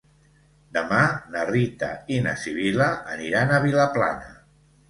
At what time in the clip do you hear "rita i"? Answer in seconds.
1.51-2.19